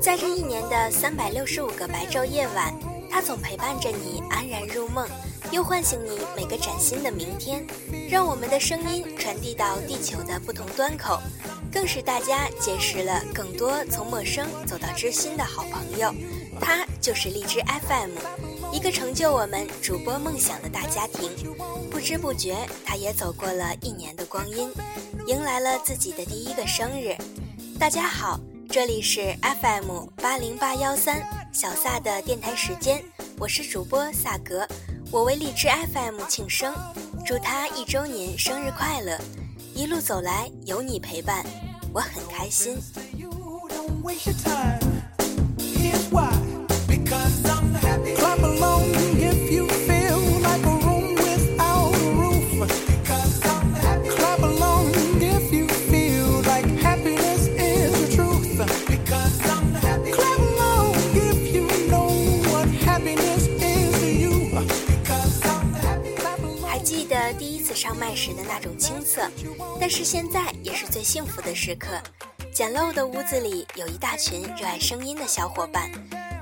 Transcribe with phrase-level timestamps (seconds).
[0.00, 2.72] 在这一年的三百六十五个白昼夜晚，
[3.10, 5.08] 它总陪伴着你安然入梦，
[5.54, 7.64] 又唤醒你每个崭新的明天，
[8.10, 11.20] 让我们的声音传递到地球的不同端口，
[11.70, 16.12] 更使大家结识了更多从陌生走到知心的好朋友。
[16.60, 18.10] 它就是荔枝 FM，
[18.72, 21.30] 一个成就我们主播梦想的大家庭。
[21.88, 24.68] 不知不觉，它也走过了一年的光阴，
[25.28, 27.16] 迎来了自己的第一个生日。
[27.78, 28.40] 大家好。
[28.70, 33.04] 这里是 FM 八零八幺三小萨的电台时间，
[33.38, 34.66] 我是主播萨格，
[35.14, 36.74] 我为荔枝 FM 庆生，
[37.24, 39.16] 祝他一周年生日快乐！
[39.72, 41.46] 一路走来有你陪伴，
[41.92, 42.76] 我很开心。
[67.84, 69.30] 上麦时的那种青涩，
[69.78, 72.00] 但是现在也是最幸福的时刻。
[72.50, 75.90] 简陋的屋子里有一大群热爱声音的小伙伴，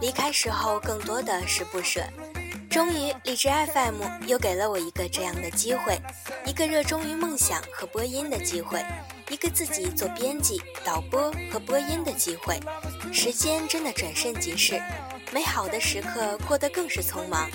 [0.00, 2.00] 离开时候更多的是不舍。
[2.70, 5.98] 终于，荔枝 FM 又给了我一个这样的机会，
[6.46, 8.80] 一个热衷于梦想和播音的机会，
[9.28, 12.60] 一个自己做编辑、导播和播音的机会。
[13.12, 14.80] 时间真的转瞬即逝，
[15.32, 17.50] 美好的时刻过得更是匆忙。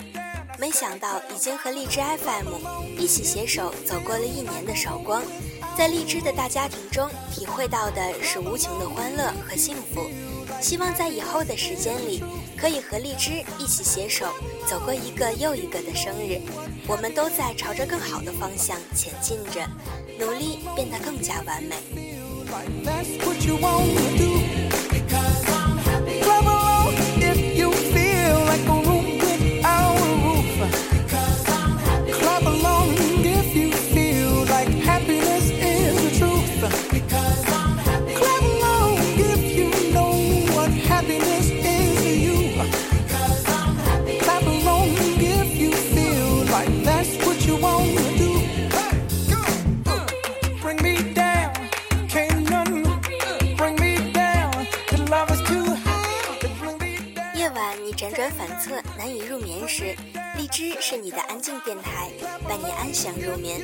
[0.59, 5.21] 没想到已经和荔枝 FM 一起携手走过了一年的韶光，
[5.77, 10.09] 在荔枝的大家庭中体会到的是无穷的欢乐和幸福。
[10.59, 12.23] 希望在以后的时间里，
[12.57, 14.25] 可以和荔枝一起携手
[14.67, 16.41] 走过一个又一个的生日。
[16.87, 19.61] 我们都在朝着更好的方向前进着，
[20.19, 21.75] 努力变得更加完美。
[58.07, 59.93] 辗转反侧难以入眠时，
[60.37, 62.09] 荔枝是你的安静电台，
[62.47, 63.59] 伴你安详入眠。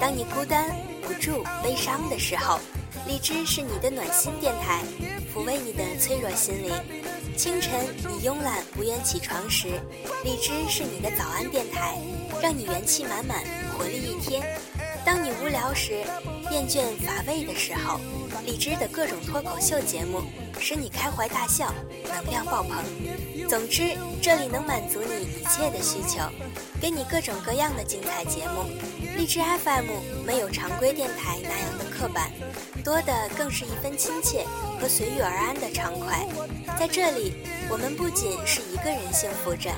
[0.00, 0.70] 当你孤单、
[1.08, 2.60] 无助、悲伤的时候，
[3.08, 4.84] 荔枝是你的暖心电台，
[5.34, 6.72] 抚慰你的脆弱心灵。
[7.36, 9.66] 清晨你慵懒不愿起床时，
[10.22, 11.98] 荔枝是你的早安电台，
[12.40, 13.42] 让你元气满满，
[13.76, 14.40] 活力一天。
[15.04, 16.04] 当你无聊时、
[16.52, 17.98] 厌倦乏味的时候，
[18.46, 20.22] 荔枝的各种脱口秀节目
[20.60, 21.74] 使你开怀大笑，
[22.08, 22.84] 能量爆棚。
[23.50, 26.20] 总之，这里能满足你一切的需求，
[26.80, 28.62] 给你各种各样的精彩节目。
[29.16, 29.90] 荔枝 FM
[30.24, 32.30] 没有常规电台那样的刻板，
[32.84, 34.46] 多的更是一分亲切
[34.80, 36.28] 和随遇而安的畅快。
[36.78, 37.32] 在这里，
[37.68, 39.68] 我们不仅是一个人幸福着，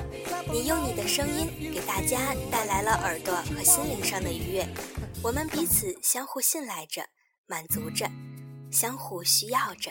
[0.53, 4.69] 你用你的声音给大家带来了耳朵和心灵上的愉悦。
[5.22, 7.06] 我们彼此相互信赖着，
[7.47, 8.06] 满足着，
[8.71, 9.91] 相互需要着。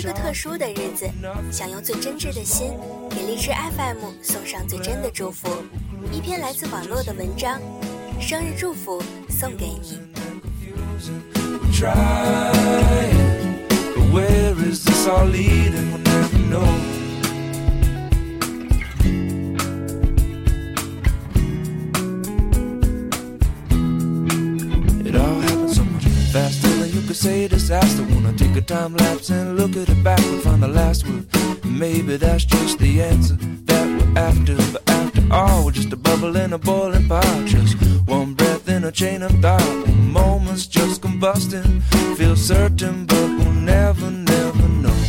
[0.00, 1.06] 一个特殊的日子，
[1.52, 2.72] 想用最真挚的心，
[3.10, 5.46] 给荔枝 FM 送上最真的祝福。
[6.10, 7.60] 一篇来自网络的文章，
[8.18, 10.00] 生日祝福送给你。
[28.70, 31.26] Time lapse and look at it backward, find the last word.
[31.64, 33.34] Maybe that's just the answer
[33.66, 34.54] that we're after.
[34.72, 37.24] But after all, we're just a bubble in a boiling pot.
[37.46, 37.74] Just
[38.06, 39.88] one breath in a chain of thought.
[40.12, 41.82] Moments just combusting.
[42.16, 45.02] Feel certain, but we'll never, never know.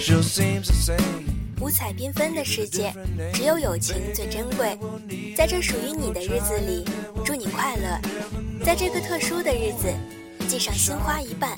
[0.00, 1.24] Sure seems the same.
[1.60, 2.94] 五彩缤纷的世界，
[3.34, 4.78] 只有友情最珍贵。
[5.36, 6.84] 在这属于你的日子里，
[7.22, 8.00] 祝你快乐。
[8.64, 9.92] 在这个特殊的日子，
[10.48, 11.54] 系上心花一瓣，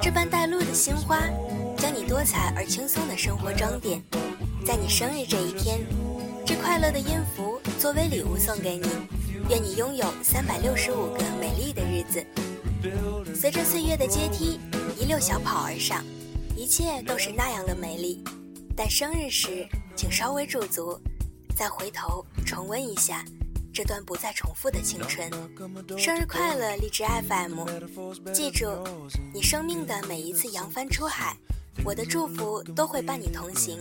[0.00, 1.20] 这般带露的心花，
[1.76, 4.02] 将你多彩而轻松的生活装点。
[4.64, 5.80] 在你生日这一天，
[6.44, 8.88] 这快乐的音符作为礼物送给你。
[9.48, 12.24] 愿你拥有三百六十五个美丽的日子。
[13.34, 14.60] 随着岁月的阶梯，
[14.98, 16.04] 一溜小跑而上，
[16.56, 18.22] 一切都是那样的美丽。
[18.76, 19.66] 但生日时，
[19.96, 20.98] 请稍微驻足，
[21.56, 23.24] 再回头重温一下
[23.72, 25.30] 这段不再重复的青春。
[25.98, 27.64] 生日快乐，荔枝 FM！
[28.32, 28.66] 记住，
[29.32, 31.36] 你生命的每一次扬帆出海，
[31.84, 33.80] 我的祝福都会伴你同行。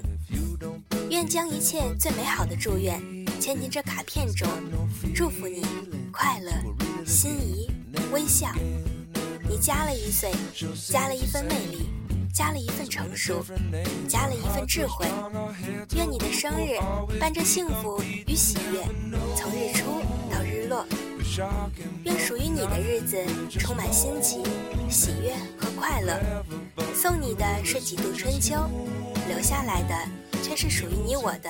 [1.09, 3.01] 愿将一切最美好的祝愿
[3.39, 4.47] 嵌进这卡片中，
[5.15, 5.65] 祝福你
[6.11, 6.51] 快乐、
[7.05, 7.69] 心仪、
[8.11, 8.53] 微笑。
[9.49, 10.31] 你加了一岁，
[10.87, 11.89] 加了一份魅力。
[12.31, 13.43] 加了一份成熟，
[14.07, 15.05] 加了一份智慧。
[15.95, 16.77] 愿你的生日
[17.19, 18.81] 伴着幸福与喜悦，
[19.11, 19.28] 从
[19.69, 20.01] 日出
[20.31, 20.85] 到日落。
[22.03, 23.17] 愿属于你的日子
[23.57, 24.43] 充满新奇、
[24.89, 26.19] 喜悦和快乐。
[26.93, 28.55] 送你的是几度春秋，
[29.29, 29.95] 留下来的
[30.43, 31.49] 却是属于你我的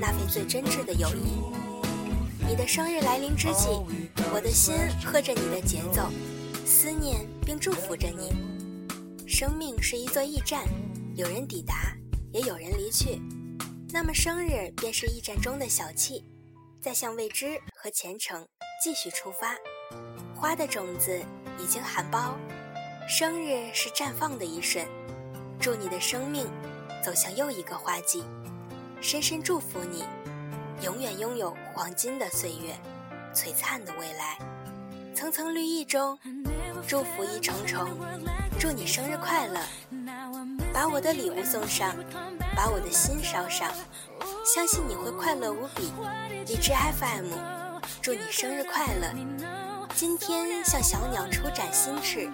[0.00, 1.42] 那份最真挚的友谊。
[2.48, 3.68] 你的生日来临之际，
[4.32, 4.74] 我的心
[5.04, 6.08] 和着你的节奏，
[6.64, 8.32] 思念并祝福着你。
[9.26, 10.62] 生命是一座驿站，
[11.14, 11.94] 有人抵达，
[12.32, 13.20] 也有人离去。
[13.90, 16.22] 那么生日便是驿站中的小憩，
[16.86, 18.46] 再向未知和前程
[18.80, 19.56] 继续出发。
[20.36, 21.20] 花的种子
[21.58, 22.34] 已经含苞，
[23.08, 24.86] 生日是绽放的一瞬。
[25.60, 26.48] 祝你的生命
[27.04, 28.22] 走向又一个花季，
[29.00, 30.04] 深深祝福你，
[30.80, 32.72] 永远拥有黄金的岁月，
[33.34, 34.38] 璀璨的未来。
[35.12, 36.16] 层层绿意中，
[36.86, 37.84] 祝福一重重。
[38.60, 39.60] 祝你生日快乐！
[40.72, 41.96] 把我的礼物送上，
[42.56, 43.70] 把我的心烧上，
[44.42, 45.92] 相信你会快乐无比。
[46.46, 47.26] 荔枝 FM，
[48.00, 49.12] 祝你生日快乐！
[49.94, 52.30] 今天像小鸟初展新翅，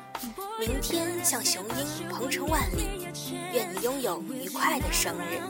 [0.61, 3.09] 明天像雄鹰鹏程万里。
[3.53, 5.43] 愿你拥有愉快的生日。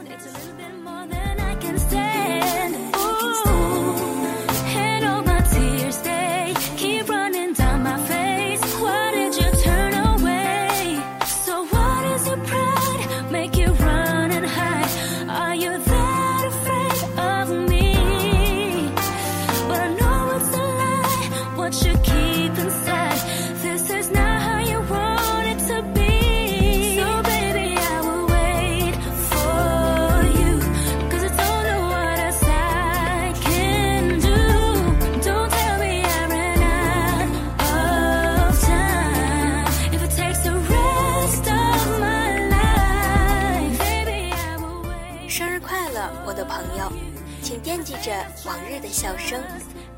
[48.45, 49.41] 往日的笑声，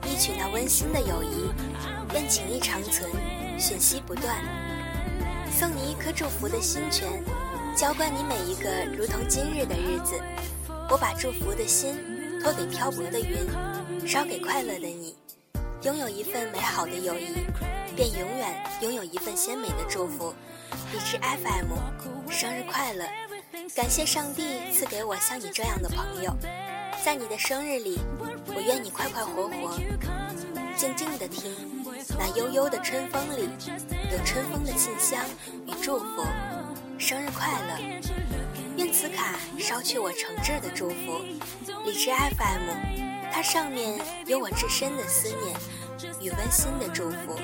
[0.05, 1.50] 一曲那温馨的友谊，
[2.13, 3.10] 愿情谊长存，
[3.60, 4.36] 讯息不断。
[5.51, 7.24] 送你一颗祝福的心泉，
[7.75, 10.20] 浇灌你每一个如同今日的日子。
[10.89, 11.96] 我把祝福的心
[12.41, 13.48] 托给漂泊的云，
[14.05, 15.15] 捎给快乐的你。
[15.82, 17.46] 拥有一份美好的友谊，
[17.96, 20.34] 便永远拥有一份鲜美的祝福。
[20.91, 23.05] 荔枝 FM，生日快乐！
[23.75, 26.36] 感谢上帝赐给我像你这样的朋友。
[27.06, 28.00] 在你的生日里，
[28.48, 29.80] 我愿你快快活活，
[30.76, 31.56] 静静的听
[32.18, 33.48] 那悠悠的春风里，
[34.12, 35.24] 有春风的沁香
[35.68, 36.26] 与祝福。
[36.98, 37.78] 生日快乐！
[38.78, 41.22] 愿此卡捎去我诚挚的祝福。
[41.86, 45.56] 荔枝 FM，它上面有我至深的思念
[46.20, 47.40] 与温馨的祝福。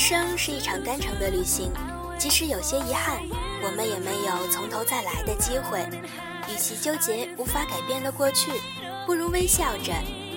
[0.00, 1.70] 生是一场单程的旅行，
[2.18, 3.20] 即使有些遗憾，
[3.62, 5.86] 我们也没有从头再来的机会。
[6.48, 8.50] 与其纠结无法改变的过去，
[9.04, 9.92] 不如微笑着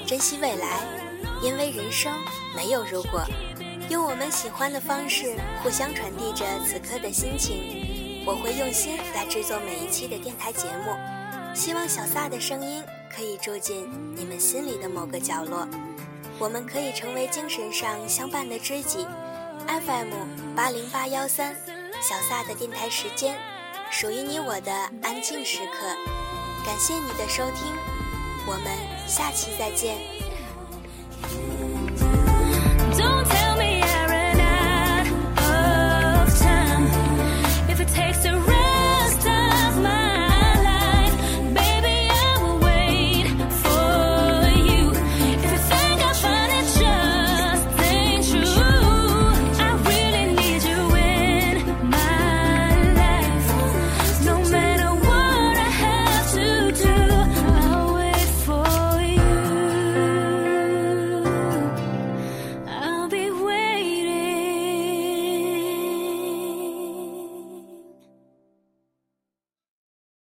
[0.06, 0.82] 珍惜未来，
[1.42, 2.12] 因为人生
[2.54, 3.24] 没有如果。
[3.90, 8.26] 用我们喜欢的方式互相传递着此刻的心情。
[8.26, 10.94] 我会用心来制作每一期的电台节目，
[11.56, 15.66] 希望小撒的声音可以住进你们心里的某个角落。
[16.38, 19.08] 我们可以成为精神上相伴的知己。
[19.68, 21.56] FM 八零八幺三，
[22.02, 23.38] 小撒的电台时间，
[23.90, 25.88] 属于你我的安静时刻。
[26.66, 27.74] 感谢你的收听，
[28.46, 30.23] 我们下期再见。